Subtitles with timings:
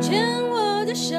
[0.00, 1.14] 牵我的手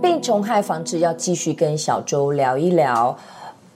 [0.00, 3.14] 病虫害防治要继续跟小周聊一聊。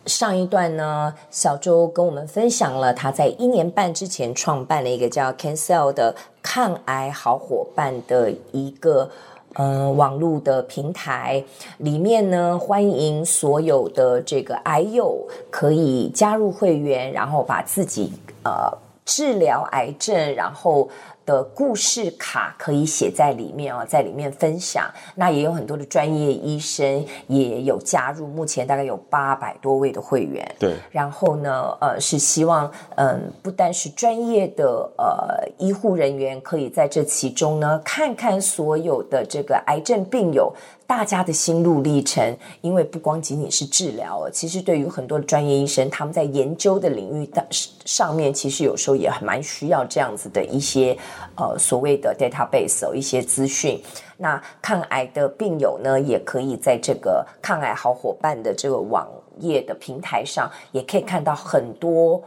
[0.07, 9.11] 上一段呢，小周跟我们分享了他在一年半之前创办了一个叫 Cancel 的抗癌好伙伴的一个。
[9.55, 11.43] 呃，网络的平台
[11.79, 18.13] 里面呢，欢迎所有的这个癌友可以加入会员，然后把自己
[18.45, 18.73] 呃
[19.05, 20.89] 治疗癌症，然后。
[21.25, 24.91] 的故事卡可以写在里面哦，在里面分享。
[25.15, 30.47] 那也有很多的专业医生也有加入，目前大概有八百多位的会员。
[30.59, 30.75] 对。
[30.91, 40.53] 然后呢，呃，是希望嗯，不单是专业的呃医护人员可以在这其中呢，看看所有的这个癌症病友。
[40.95, 47.27] 大家的心路历程，因为不光仅仅是治疗，其实对于很多的专业医生，他们在研究的领域
[47.87, 50.95] 上面，其实有时候也蛮需要这样子的一些
[51.35, 53.81] 呃所谓的 database，一些资讯。
[54.19, 62.23] 那抗癌的病友呢，也可以在这个抗癌好伙伴的这个网页的平台上，也可以看到很多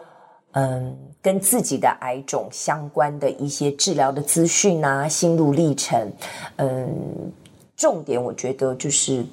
[0.54, 6.12] 嗯跟自己的癌种相关的一些治疗的资讯啊，心路历程，
[6.56, 7.32] 嗯。
[7.76, 9.26] 重点，我觉得就是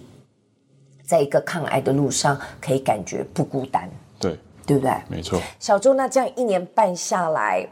[1.05, 4.93] 在一个抗癌的路上，可以感觉不孤单，对，对不对？
[5.09, 5.41] 没错。
[5.61, 7.65] 小周，那这样一年半下来，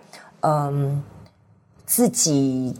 [0.42, 1.02] 嗯，
[1.86, 2.72] 自己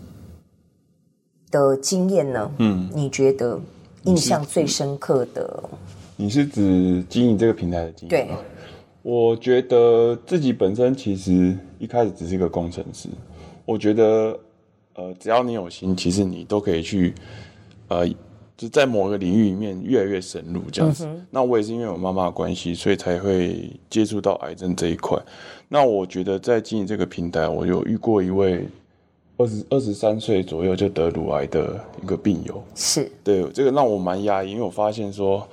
[1.51, 2.51] 的经验呢？
[2.59, 3.59] 嗯，你觉得
[4.05, 5.63] 印象最深刻的？
[6.15, 8.29] 你是指经营这个平台的经验？
[8.29, 8.37] 对，
[9.03, 13.09] 我觉得自己本身其实一开始只是一个工程师，
[13.65, 14.39] 我觉得
[14.95, 17.15] 呃，只要你有心，其实你都可以去。
[17.91, 18.09] 呃，
[18.57, 21.05] 就在某个领域里面越来越深入这样子。
[21.07, 25.21] 嗯、那我也是因为我妈妈的关系，所以才会接触到癌症这一块。
[25.69, 28.65] 那我觉得在经营这个平台，我有遇过一位
[29.39, 32.63] 二十二十三岁左右就得乳癌的一个病友。
[32.77, 35.45] 是，对，这个让我蛮压抑，因为我发现说，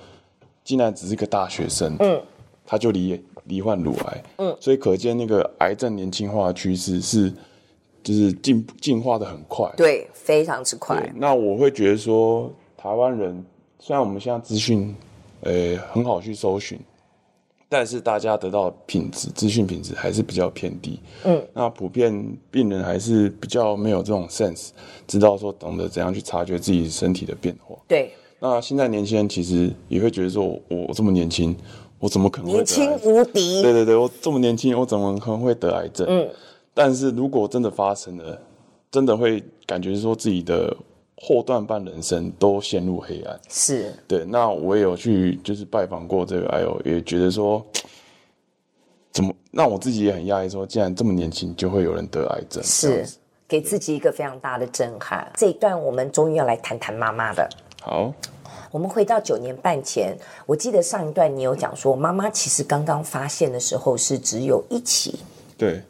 [0.63, 2.21] 竟然只是个大学生，嗯，
[2.65, 7.33] 他就罹罹患乳癌，嗯，所以可见那个癌症年轻化的趋势是。
[8.07, 11.13] 就是进进化的很快，对，非常之快。
[11.17, 13.45] 那我会觉得说，台湾人
[13.79, 14.95] 虽然我们现在资讯，
[15.41, 16.79] 呃，很好去搜寻，
[17.67, 21.01] 但是大家得到的品质，资讯品质还是比较偏低。
[21.25, 24.69] 嗯，那普遍病人还是比较没有这种 sense，
[25.05, 27.75] 知道说懂得怎样去察觉自己身体的变化。
[27.89, 28.13] 对。
[28.39, 31.53] 那现在年轻人其实也会觉得说，我我这么年轻，
[31.99, 32.53] 我怎么可能？
[32.53, 33.61] 年轻无敌。
[33.61, 36.07] 对对对，我这么年轻，我怎么可能会得癌症？
[36.07, 36.29] 嗯。
[36.77, 38.39] 但是如果真的发生了，
[38.91, 40.71] 真的会感觉说自己的
[41.15, 43.39] 后段半人生都陷入黑暗。
[43.49, 44.23] 是对。
[44.25, 47.65] 那我也有去就是拜访过这个哎呦，也觉得说，
[49.11, 53.03] 怎么让我自己也很讶异，说竟然这么年轻就会有人得癌症，是
[53.47, 55.31] 给自己一个非常大的震撼。
[55.35, 57.49] 这一段我们终于要来谈谈妈妈的。
[57.81, 58.13] 好，
[58.69, 60.15] 我们回到九年半前，
[60.45, 65.17] 我记得上一段你有讲说，妈妈其实刚刚发现的时候是只有一期。
[65.57, 65.81] 对。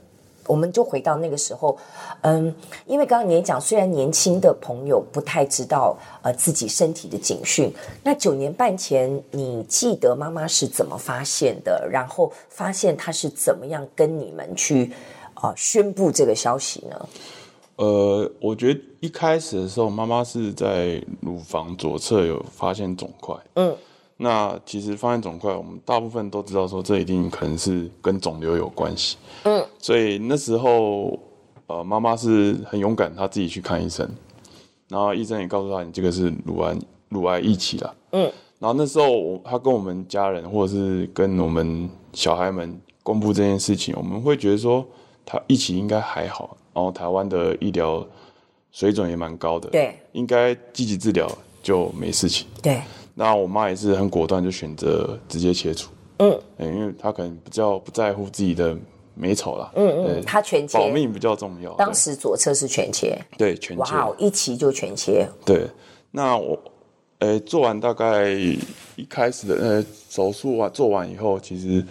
[0.47, 1.77] 我们就回到那个时候，
[2.21, 2.53] 嗯，
[2.85, 7.71] 因为刚刚你也讲，虽然年轻的朋友不太知道呃自己身体的警讯，
[8.03, 11.87] 那九年半前，你记得妈妈是怎么发现的？
[11.91, 14.91] 然后发现她是怎么样跟你们去
[15.33, 17.09] 啊、呃、宣布这个消息呢？
[17.75, 23.75] 呃，我觉得一开始的时候，妈妈是在乳房左侧有发现肿块，嗯。
[24.19, 29.15] 那其实发现肿块，我们大部分都知道说这一定可能是跟肿瘤有关系。
[29.43, 31.19] 嗯，所以那时候，
[31.67, 34.09] 呃，妈妈是很勇敢，她自己去看医生，
[34.87, 36.75] 然后医生也告诉她，你这个是乳癌，
[37.09, 37.95] 乳癌一期了。
[38.13, 38.21] 嗯，
[38.57, 44.83] 然后那时候，她跟我们家人或者是跟我们小孩们公布这件事情，我们会觉得说，
[45.23, 48.03] 她一期应该还好，然后台湾的医疗
[48.71, 51.29] 水准也蛮高的，对，应该积极治疗
[51.61, 52.47] 就没事情。
[52.63, 52.81] 对。
[53.19, 55.89] 那我妈也是很果断，就选择直接切除。
[56.19, 58.77] 嗯，因为她可能比较不在乎自己的
[59.15, 59.71] 美丑啦。
[59.75, 61.73] 嗯嗯，她全切，保命比较重要。
[61.73, 63.19] 当时左侧是全切。
[63.35, 63.81] 对，全切。
[63.81, 65.27] 哇，一期就全切。
[65.43, 65.65] 对，
[66.11, 66.59] 那我，
[67.17, 71.83] 诶，做完大概一开始的呃手术啊，做完以后，其实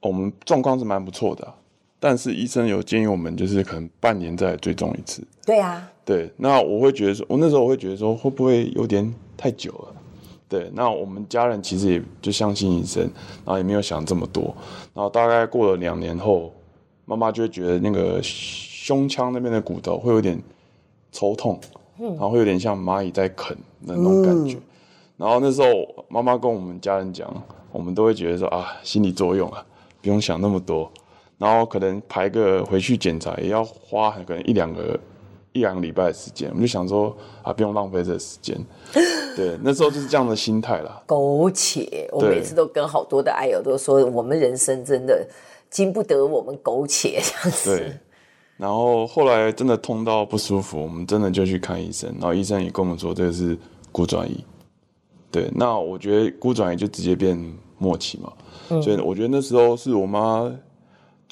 [0.00, 1.54] 我们状况是蛮不错的，
[2.00, 5.22] 但是医生有建议我们，就是可能半年再追踪一次。
[5.46, 5.88] 对啊。
[6.04, 9.94] 对，那我会觉得说，我那时候我会觉得说，会不会有点太久了？
[10.52, 13.02] 对，那我们家人其实也就相信医生，
[13.42, 14.54] 然后也没有想这么多。
[14.92, 16.52] 然后大概过了两年后，
[17.06, 20.38] 妈妈就会觉得那个胸腔那边的骨头会有点
[21.10, 21.58] 抽痛，
[21.98, 23.56] 然后会有点像蚂蚁在啃
[23.86, 24.58] 的那种感觉。
[25.16, 27.32] 然后那时候妈妈跟我们家人讲，
[27.72, 29.64] 我们都会觉得说啊，心理作用啊，
[30.02, 30.92] 不用想那么多。
[31.38, 35.00] 然后可能排个回去检查，也要花可能一两个
[35.52, 36.48] 一两个礼拜的时间。
[36.50, 38.58] 我们就想说啊，不用浪费这个时间。
[39.36, 41.02] 对，那时候就是这样的心态啦。
[41.06, 45.26] 苟且，我每次都跟好多的爱友都说，我们人生真的
[45.70, 47.78] 经不得我们苟且这样子。
[47.78, 47.92] 对。
[48.58, 52.08] 然后后来真的痛到不舒服，我们真的就去看医生。
[52.20, 53.56] 然后医生也跟我们说，这个是
[53.90, 54.44] 骨转移。
[55.30, 57.36] 对，那我觉得骨转移就直接变
[57.78, 58.32] 末期嘛。
[58.68, 58.82] 嗯。
[58.82, 60.52] 所以我觉得那时候是我妈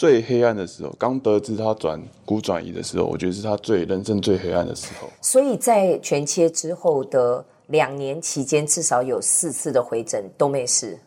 [0.01, 0.91] 最黑暗的时候。
[0.99, 5.09] 刚得知他转骨转移的时候，我觉得是他最人生最黑暗的时候。
[5.21, 7.45] 所以在全切之后的。
[7.71, 10.99] 两年期间，至少有四次的回诊都没事。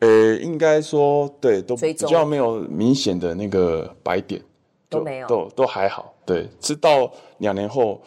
[0.00, 4.38] 呃，应该说对，都比较没有明显的那个白点，
[4.90, 6.12] 都没有，都都还好。
[6.26, 7.98] 对，直到两年后，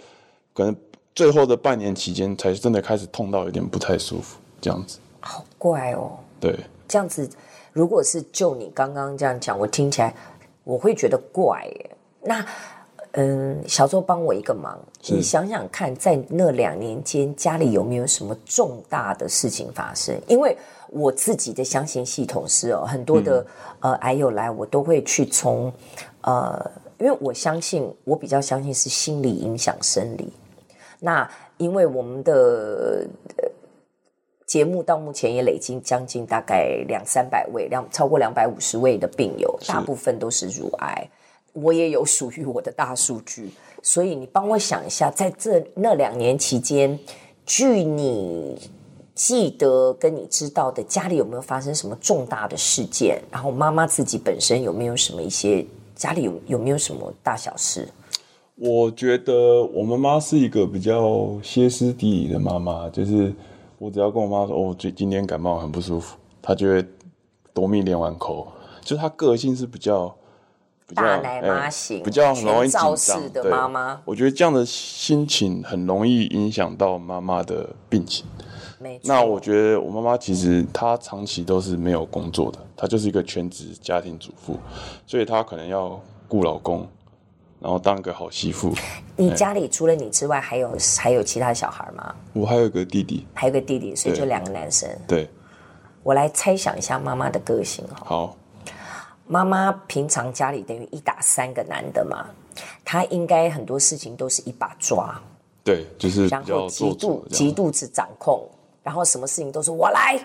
[0.54, 0.76] 可能
[1.16, 5.00] 最后的半年期间，才真的开始痛到有点不太舒服，这样子。
[5.20, 6.12] 好怪哦。
[6.40, 6.56] 对，
[6.88, 7.28] 这样子，
[7.76, 10.16] 如果是就你刚刚这样讲，我听起来
[10.64, 11.92] 我会觉得怪耶。
[12.22, 12.46] 那。
[13.18, 14.78] 嗯，小周帮我一个忙，
[15.08, 20.14] 你想想看，在那两年间，家里有没有什么重大的事情发生？
[20.28, 20.54] 因为
[20.90, 23.40] 我自己的相信系统是哦，很多的、
[23.80, 25.72] 嗯、呃癌友来，我都会去从
[26.24, 30.34] 呃，因为我相信，我比较相信是心理影响生理。
[31.00, 31.26] 那
[31.56, 33.08] 因为我们的、
[33.38, 33.50] 呃、
[34.46, 41.08] 节目到目前也累积将近大概两三百位，两超过两百五十位的病友，大部分都是乳癌。
[41.54, 43.50] 我也有属于我的大数据，
[43.82, 47.00] 所以你帮我想一下，在这那两年期间，
[47.46, 48.60] 据你
[49.16, 53.22] 记得跟你知道的，家里有没有发生什么重大的事件？
[53.32, 55.66] 然后妈妈自己本身有没有什么一些
[55.96, 57.88] 家里有有没有什么大小事？
[58.58, 63.34] 我觉得我妈妈是一个比较歇斯底里的妈妈，就是
[63.86, 66.84] 我只要跟我妈说，哦，最今天感冒很不舒服，她就会
[67.54, 68.48] 夺命连环扣，
[68.82, 70.16] 就她个性是比较。
[70.94, 78.24] 大奶妈型，欸、比较容易紧张的妈妈，我觉得这样的心情很容易影响到妈妈的病情。
[79.02, 84.60] 那我觉得我妈妈其实她长期都是没有工作的，她就是一个全职家庭主妇，
[85.08, 86.88] 所以她可能要顾老公，
[87.66, 88.72] 然后当个好媳妇。
[89.18, 92.14] 你家里除了你之外，还有还有其他小孩吗？
[92.34, 94.88] 我还有个弟弟，还有个弟弟，所以就两个男生。
[95.08, 95.28] 对。
[96.04, 98.04] 我来猜想一下妈妈的个性哈。
[98.06, 98.38] 好。
[99.26, 102.28] 妈妈平常家里等于一打三个男的嘛，
[102.84, 105.20] 她应该很多事情都是一把抓，
[105.64, 108.48] 对，就是然后极度极度之掌控，
[108.84, 110.20] 然后什么事情都是我来，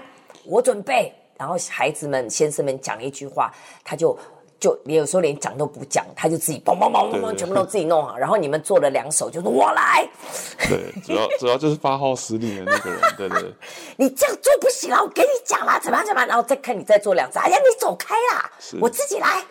[0.45, 3.51] 我准备，然后孩子们先生们讲一句话，
[3.83, 4.15] 他就。
[4.61, 8.17] 就你有时候连讲都不讲，他就自己嘣嘣嘣嘣嘣，全部都自己弄好。
[8.17, 10.07] 然后你们做了两手，就说我来。
[10.69, 13.55] 对，主要主要就是发号施令的那个人，对对对。
[13.97, 19.43] 你这样做不行啊，我给你讲啦，怎么样怎么样，然后再看你再做两次，哎呀，你走开啦，我自己来。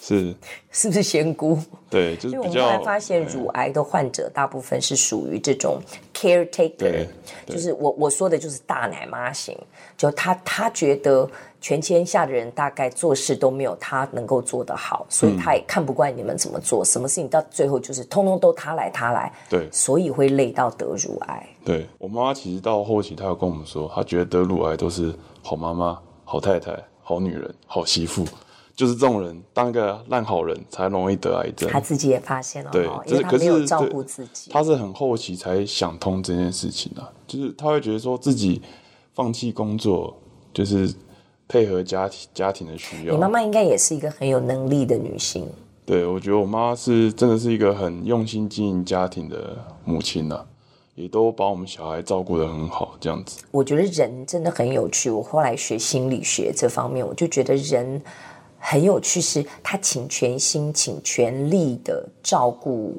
[0.00, 0.34] 是，
[0.72, 1.58] 是不是仙姑？
[1.90, 2.40] 对，就是比较。
[2.42, 5.80] 我们后来发现，乳癌的患者大部分是属于这种
[6.14, 7.06] caretaker，
[7.46, 9.56] 就是我我说的就是大奶妈型，
[9.96, 11.28] 就他他觉得
[11.60, 21.46] 全天下的人大概做事都没有他能够做得好，所以他也看不惯你们怎么做，嗯、什么事情到最后就是通通都他来他来，对，所以会累到得乳癌。
[21.64, 25.12] 对，我妈妈其实到后期，她有跟我们说，她觉得得乳癌都是
[25.42, 28.24] 好妈妈、好太太、好女人、好媳妇。
[28.80, 31.68] 就是这种人，当个烂好人才容易得癌症。
[31.68, 34.50] 他自己也发现了，对，因为他没有照顾自己。
[34.50, 38.62] 他是很后期才想通这件事情的，就是他会觉得说自己
[39.12, 40.16] 放弃工作，
[40.54, 40.90] 就是
[41.46, 43.12] 配合家庭家庭的需要。
[43.12, 45.46] 你妈妈应该也是一个很有能力的女性。
[45.84, 50.42] 对，我觉得我妈是真的是一个很用心经营家庭的母亲呐，
[50.94, 53.42] 也都把我们小孩照顾得很好，这样子。
[53.50, 55.10] 我觉得人真的很有趣。
[55.10, 58.00] 我后来学心理学这方面，我就觉得人。
[58.62, 62.94] 很有趣，是他请全心、请全力的照顾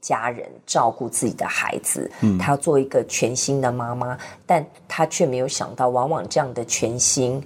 [0.00, 2.10] 家人，照顾自己的孩子。
[2.22, 7.40] 嗯，他要做一个全新的妈妈，但他却没有想到，往往这样的全心，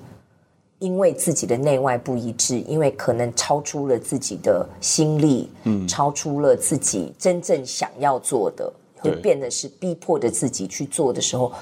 [0.78, 11.52] 因为自己的内外不一致，因为可能超出了自己的心力，嗯，超出了自己真正想要做的，会变得是逼迫着自己去做的时候。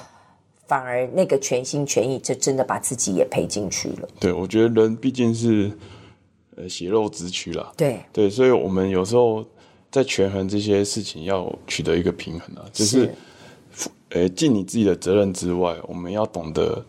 [0.67, 4.07] 反而那个全心全意，就真的把自己也赔进去了。
[4.19, 5.71] 对，我觉得人毕竟是
[6.55, 7.71] 呃血肉之躯啦。
[7.77, 9.45] 对对，所以我们有时候
[9.89, 13.13] 在权衡这些事情，要取得一个平衡啊，就是
[14.09, 16.85] 呃尽你自己的责任之外，我们要懂得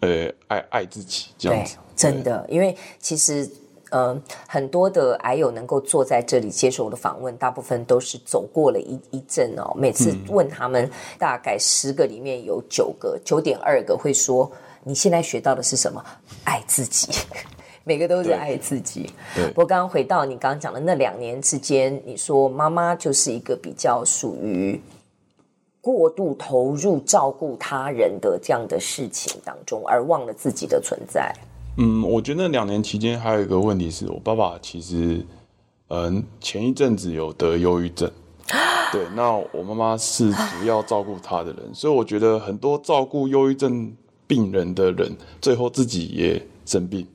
[0.00, 1.76] 呃爱爱自己这样子。
[1.96, 3.50] 真的，因为其实。
[3.90, 9.72] 嗯，很多的癌友能够坐在这里接受我的访问，大部分都是走过了一一阵哦。
[9.76, 14.50] 每次问他们，大概十个里面有九个，九点二个会说，
[14.84, 16.04] 你现在学到的是什么？
[16.44, 17.12] 爱自己，
[17.82, 19.12] 每个都是爱自己。
[19.34, 19.48] 对。
[19.48, 24.80] 不过刚刚回到你刚刚讲的那两年之间，你说妈妈就是一个比较属于
[25.80, 31.34] 过度投入照顾他人的这样的事情当中，而忘了自己的存在。
[31.80, 35.24] 嗯，我觉得那两年期间还有一个问题是我爸爸其实，
[35.88, 38.10] 嗯，前一阵子有得忧郁症。
[38.92, 43.90] 对，那我妈妈是主要照顾他的人，所以我觉得很多照顾忧郁症
[44.26, 45.10] 病人的人，
[45.40, 47.06] 最后自己也生病，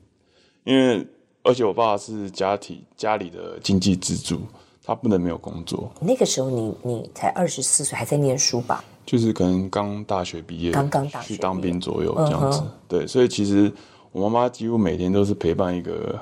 [0.64, 1.06] 因为
[1.44, 4.40] 而且我爸是家庭家里的经济支柱，
[4.82, 5.92] 他不能没有工作。
[6.00, 8.82] 那个时候你你才二十四岁，还在念书吧？
[9.04, 12.62] 就是可能刚大学毕业，刚刚大学去当兵左右这样子。
[12.88, 13.70] 对，所以其实
[14.16, 16.18] 我妈妈几乎每天都是陪伴一个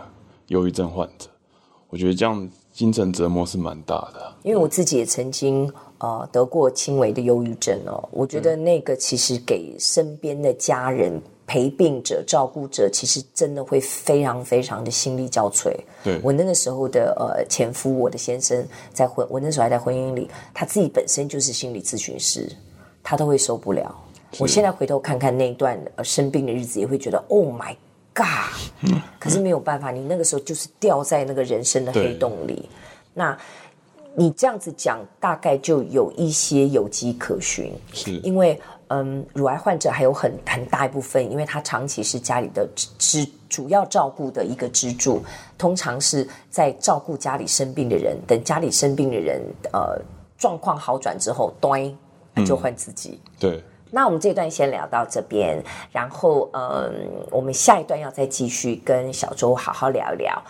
[0.49, 1.29] 忧郁症患者，
[1.89, 2.51] 我觉得这样。
[2.73, 8.09] 精神折磨是蛮大的，因为我自己也曾经呃得过轻微的忧郁症哦。
[8.11, 15.73] 我觉得那个其实给身边的家人、陪病者、照顾者，其实真的会非常非常的心力交瘁。
[16.03, 22.51] 对，我那个时候的呃前夫，我的先生，在婚我那时候还在婚姻里，他自己本身就是心理咨询师，
[23.05, 23.95] 他都会受不了。
[24.41, 27.77] 我现在回头看看那一段呃生病的日子，也会觉得 Oh my。
[28.15, 28.49] 嘎，
[29.19, 32.67] 可是没有办法，你那个时候就是掉在那个人生的黑洞里。
[33.13, 33.37] 那
[34.15, 37.73] 你这样子讲，大概就有一些有迹可循。
[37.93, 45.21] 是，因为嗯，乳癌患者还有很很大一部分，因为他长期是家里的支主要照顾的一个支柱，
[45.59, 49.43] 通常是在照顾家里生病的人，等家里生病的人
[49.73, 50.01] 呃
[50.39, 51.99] 状况好转之后，端
[52.47, 53.19] 就换自己。
[53.25, 53.65] 嗯、对。
[53.95, 56.93] 那我们这段先聊到这边，然后嗯，
[57.31, 60.43] 我们下一段要再继续跟小周好好聊一聊。